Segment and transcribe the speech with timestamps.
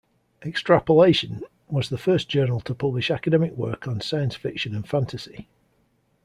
[0.43, 5.47] "Extrapolation" was the first journal to publish academic work on science fiction and fantasy.